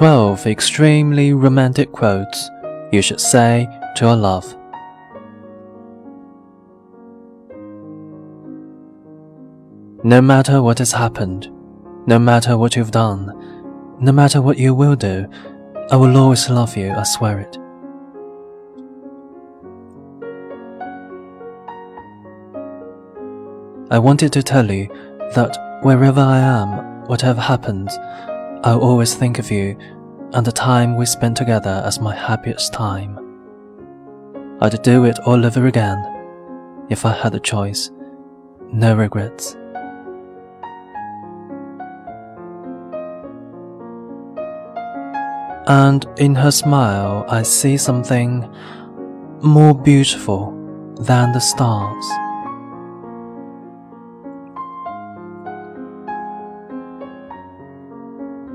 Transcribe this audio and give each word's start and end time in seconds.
12 0.00 0.46
extremely 0.46 1.34
romantic 1.34 1.92
quotes 1.92 2.48
you 2.90 3.02
should 3.02 3.20
say 3.20 3.68
to 3.94 4.06
your 4.06 4.16
love. 4.16 4.56
No 10.02 10.22
matter 10.22 10.62
what 10.62 10.78
has 10.78 10.92
happened, 10.92 11.50
no 12.06 12.18
matter 12.18 12.56
what 12.56 12.76
you've 12.76 12.92
done, 12.92 13.26
no 14.00 14.10
matter 14.10 14.40
what 14.40 14.56
you 14.56 14.72
will 14.72 14.96
do, 14.96 15.26
I 15.90 15.96
will 15.96 16.16
always 16.16 16.48
love 16.48 16.78
you, 16.78 16.92
I 16.92 17.02
swear 17.02 17.40
it. 17.40 17.58
I 23.90 23.98
wanted 23.98 24.32
to 24.32 24.42
tell 24.42 24.72
you 24.72 24.88
that 25.34 25.58
wherever 25.82 26.22
I 26.22 26.38
am, 26.38 27.06
whatever 27.06 27.42
happens, 27.42 27.94
I'll 28.62 28.80
always 28.80 29.14
think 29.14 29.38
of 29.38 29.50
you 29.50 29.74
and 30.34 30.46
the 30.46 30.52
time 30.52 30.94
we 30.94 31.06
spent 31.06 31.34
together 31.34 31.82
as 31.86 31.98
my 31.98 32.14
happiest 32.14 32.74
time. 32.74 33.18
I'd 34.60 34.82
do 34.82 35.06
it 35.06 35.18
all 35.20 35.46
over 35.46 35.66
again 35.66 35.98
if 36.90 37.06
I 37.06 37.12
had 37.12 37.34
a 37.34 37.40
choice. 37.40 37.90
No 38.70 38.94
regrets. 38.94 39.56
And 45.66 46.06
in 46.18 46.34
her 46.34 46.50
smile, 46.50 47.24
I 47.28 47.42
see 47.42 47.78
something 47.78 48.46
more 49.40 49.74
beautiful 49.74 50.52
than 50.96 51.32
the 51.32 51.40
stars. 51.40 52.29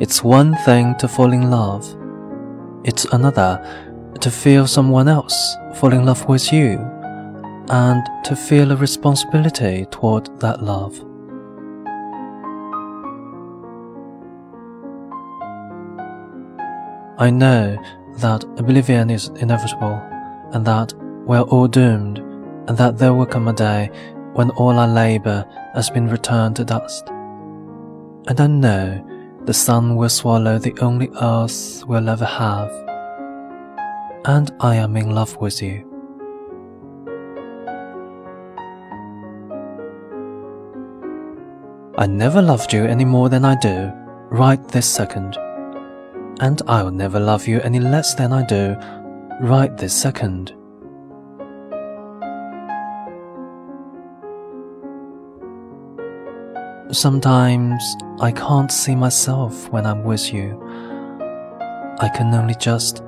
It's 0.00 0.24
one 0.24 0.56
thing 0.64 0.96
to 0.98 1.06
fall 1.06 1.32
in 1.32 1.50
love, 1.50 1.86
it's 2.84 3.04
another 3.06 3.60
to 4.20 4.30
feel 4.30 4.66
someone 4.66 5.06
else 5.06 5.56
fall 5.74 5.92
in 5.92 6.04
love 6.04 6.28
with 6.28 6.52
you 6.52 6.78
and 7.68 8.02
to 8.24 8.34
feel 8.34 8.72
a 8.72 8.76
responsibility 8.76 9.86
toward 9.92 10.26
that 10.40 10.62
love. 10.62 10.98
I 17.18 17.30
know 17.30 17.78
that 18.16 18.42
oblivion 18.58 19.10
is 19.10 19.28
inevitable 19.36 20.02
and 20.52 20.66
that 20.66 20.92
we're 21.24 21.42
all 21.42 21.68
doomed 21.68 22.18
and 22.68 22.76
that 22.78 22.98
there 22.98 23.14
will 23.14 23.26
come 23.26 23.46
a 23.46 23.52
day 23.52 23.90
when 24.32 24.50
all 24.50 24.76
our 24.76 24.88
labor 24.88 25.46
has 25.74 25.88
been 25.88 26.08
returned 26.08 26.56
to 26.56 26.64
dust. 26.64 27.06
And 28.26 28.40
I 28.40 28.46
know 28.48 29.13
the 29.46 29.52
sun 29.52 29.96
will 29.96 30.08
swallow 30.08 30.58
the 30.58 30.74
only 30.80 31.10
earth 31.20 31.84
we'll 31.86 32.08
ever 32.08 32.24
have. 32.24 32.70
And 34.24 34.50
I 34.60 34.76
am 34.76 34.96
in 34.96 35.10
love 35.10 35.36
with 35.36 35.62
you. 35.62 35.90
I 41.98 42.06
never 42.06 42.40
loved 42.40 42.72
you 42.72 42.84
any 42.86 43.04
more 43.04 43.28
than 43.28 43.44
I 43.44 43.54
do, 43.60 43.92
right 44.30 44.66
this 44.68 44.88
second. 44.88 45.36
And 46.40 46.60
I'll 46.66 46.90
never 46.90 47.20
love 47.20 47.46
you 47.46 47.60
any 47.60 47.80
less 47.80 48.14
than 48.14 48.32
I 48.32 48.44
do, 48.46 48.76
right 49.40 49.76
this 49.76 49.94
second. 49.94 50.54
Sometimes 56.92 57.96
I 58.20 58.30
can't 58.30 58.70
see 58.70 58.94
myself 58.94 59.70
when 59.70 59.86
I'm 59.86 60.04
with 60.04 60.32
you. 60.32 60.60
I 61.98 62.10
can 62.14 62.32
only 62.34 62.54
just 62.56 63.02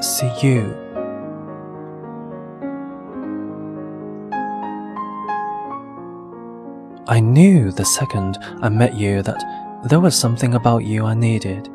see 0.00 0.30
you. 0.42 0.76
I 7.08 7.20
knew 7.20 7.72
the 7.72 7.86
second 7.86 8.36
I 8.60 8.68
met 8.68 8.94
you 8.94 9.22
that 9.22 9.42
there 9.88 10.00
was 10.00 10.14
something 10.14 10.54
about 10.54 10.84
you 10.84 11.06
I 11.06 11.14
needed. 11.14 11.70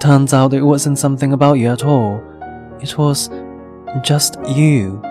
Turns 0.00 0.34
out 0.34 0.52
it 0.52 0.62
wasn't 0.62 0.98
something 0.98 1.32
about 1.32 1.54
you 1.54 1.68
at 1.68 1.84
all. 1.84 2.22
It 2.82 2.98
was 2.98 3.30
just 4.04 4.36
you. 4.48 5.02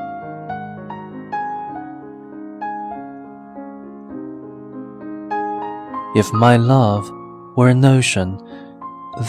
If 6.18 6.34
my 6.34 6.58
love 6.58 7.12
were 7.56 7.70
an 7.70 7.86
ocean, 7.86 8.42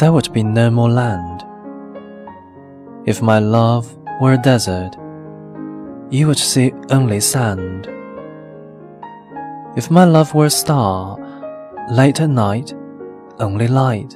there 0.01 0.11
would 0.11 0.33
be 0.33 0.43
no 0.43 0.71
more 0.71 0.89
land. 0.89 1.45
If 3.05 3.21
my 3.21 3.41
love 3.41 3.95
were 4.23 4.33
a 4.33 4.39
desert, 4.39 4.97
you 6.09 6.27
would 6.27 6.39
see 6.39 6.73
only 6.89 7.21
sand. 7.21 7.87
If 9.77 9.91
my 9.91 10.05
love 10.05 10.33
were 10.33 10.47
a 10.47 10.61
star, 10.65 11.19
late 11.91 12.23
at 12.23 12.31
night, 12.31 12.73
only 13.39 13.69
light. 13.69 14.15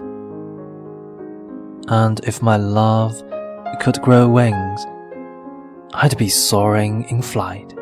And 1.88 2.20
if 2.24 2.40
my 2.40 2.56
love 2.56 3.22
could 3.80 4.00
grow 4.00 4.30
wings, 4.30 4.86
I'd 5.92 6.16
be 6.16 6.30
soaring 6.30 7.04
in 7.10 7.20
flight. 7.20 7.74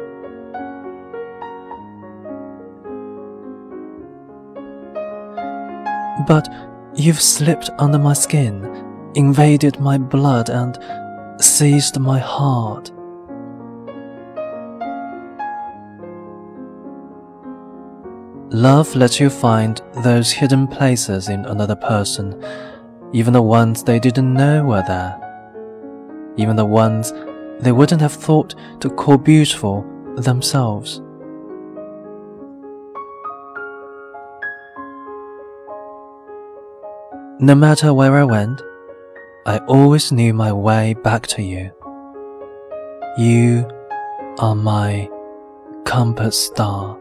But 6.26 6.48
you've 6.94 7.20
slipped 7.20 7.70
under 7.78 7.98
my 7.98 8.12
skin, 8.12 9.12
invaded 9.14 9.80
my 9.80 9.98
blood, 9.98 10.50
and 10.50 10.78
seized 11.42 11.98
my 11.98 12.18
heart. 12.18 12.90
Love 18.52 18.94
lets 18.96 19.20
you 19.20 19.30
find 19.30 19.80
those 20.02 20.32
hidden 20.32 20.66
places 20.66 21.28
in 21.28 21.44
another 21.46 21.76
person, 21.76 22.44
even 23.12 23.32
the 23.32 23.40
ones 23.40 23.84
they 23.84 24.00
didn't 24.00 24.34
know 24.34 24.64
were 24.64 24.82
there, 24.88 25.16
even 26.36 26.56
the 26.56 26.64
ones 26.64 27.12
they 27.60 27.70
wouldn't 27.70 28.00
have 28.00 28.12
thought 28.12 28.56
to 28.80 28.90
call 28.90 29.16
beautiful 29.16 29.84
themselves. 30.16 31.00
No 37.42 37.54
matter 37.54 37.94
where 37.94 38.18
I 38.18 38.24
went, 38.24 38.60
I 39.46 39.60
always 39.60 40.12
knew 40.12 40.34
my 40.34 40.52
way 40.52 40.92
back 40.92 41.26
to 41.28 41.42
you. 41.42 41.70
You 43.16 43.66
are 44.38 44.54
my 44.54 45.08
compass 45.86 46.38
star. 46.38 46.98